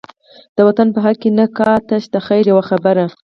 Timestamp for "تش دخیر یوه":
1.87-2.63